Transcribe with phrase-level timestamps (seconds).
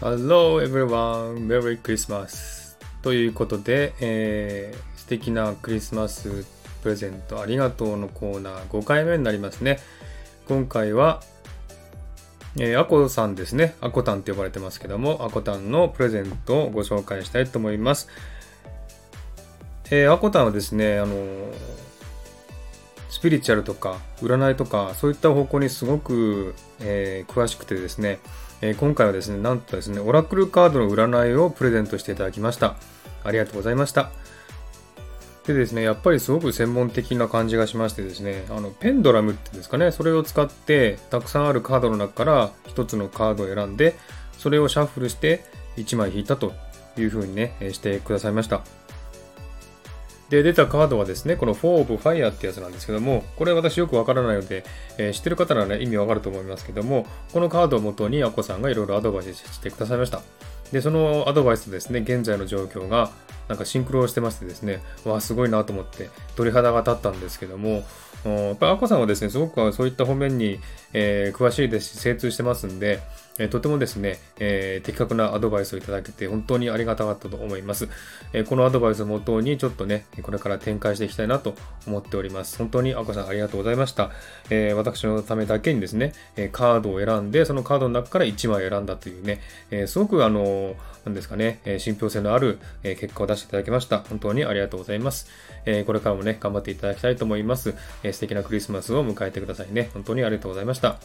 [0.00, 2.76] Hello everyone, Merry Christmas!
[3.02, 6.46] ということで、えー、素敵なクリスマス
[6.84, 9.80] プレゼントありがとうのコーナー5回目になりますね。
[10.46, 11.20] 今回は、
[12.60, 13.74] えー、アコさんですね。
[13.80, 18.08] アコタンって呼ばれてますけども、アコタンのプレゼントをご紹介したいと思います。
[19.90, 21.16] えー、アコタンはですね、あの、
[23.10, 28.20] スピリチュアルとか占いとかそういった方向にすごく、えー、詳しくてですね、
[28.60, 32.76] えー、今回はですね、なんとですね、オラクルカードの占いをプレゼントしていただきました。
[33.24, 34.10] ありがとうございました。
[35.46, 43.96] でですね、やっぱりすごく専門的な感じがしましてですね、あの、ペンドラムってですかね、それを使って、たくさんあるカードの中から1つのカードを選んで、
[44.36, 45.44] それをシャッフルして
[45.76, 46.52] 1枚引いたと
[46.98, 48.62] いう風にね、してくださいました。
[50.28, 54.64] で、出たカードはですね、この4 of Fire ってやつなんですけども、これ私よくわからないので、
[54.98, 60.20] えー、知ってる方ならね、意味わかると思いますけども、このカードをもとにアコさんがいろいろアドバイスしてくださいました。
[60.72, 63.10] で、そのアドバイスとですね、現在の状況が
[63.48, 67.84] なんかシンクロしてましてですね、わあ、すごいなと思って鳥肌が立ったんですけども、
[68.24, 70.60] やっぱりアコさんはですね、すごくそういった方面に、
[70.92, 73.00] えー、詳しいですし、精通してますんで、
[73.38, 77.88] え、とてもですね、えー、的確なアドバイスをいただけて本当にありがたかったと思います。
[78.32, 81.54] えこのアドバイスをもとにちょっとね、これから展開していきたいなと
[81.86, 82.58] 思っております。
[82.58, 84.10] 本当にアコさんありがとうございました。
[84.50, 94.00] え私のためだけにですね、えカードを選んで、そのカードの中から1枚選んだというね、えすごくあの、なんですかね、え信憑性のある、結果を出していただきました。
[94.00, 95.28] 本当にありがとうございます。
[95.64, 97.74] えこれからもね、頑張っていただきたいと思います。
[98.02, 99.90] え素敵なクリスマスを迎えてくださいね。
[99.94, 100.98] 本当にありがとうございました。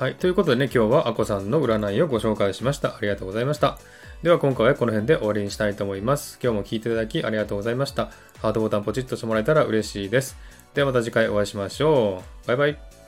[0.00, 0.14] はい。
[0.14, 2.96] ということでね、今日はアコさんの占いをご紹介しました。
[2.96, 3.76] ありがとうございました。
[4.22, 6.38] では今回はこの辺で終わりにしたいと思います。
[6.42, 8.06] 今日も聴いていただきありがとうございました。
[8.40, 10.38] ハートボタンポチッとしてもらえたら嬉しいです。
[10.72, 12.48] ではまた次回お会いしましょう。
[12.48, 12.99] バイバイ。